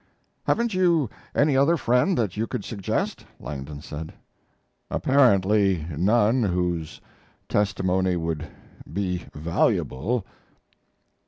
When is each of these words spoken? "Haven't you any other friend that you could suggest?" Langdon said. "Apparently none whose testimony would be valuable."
"Haven't 0.47 0.73
you 0.73 1.11
any 1.35 1.55
other 1.55 1.77
friend 1.77 2.17
that 2.17 2.35
you 2.35 2.47
could 2.47 2.65
suggest?" 2.65 3.23
Langdon 3.39 3.83
said. 3.83 4.15
"Apparently 4.89 5.85
none 5.95 6.41
whose 6.41 6.99
testimony 7.47 8.15
would 8.15 8.47
be 8.91 9.25
valuable." 9.35 10.25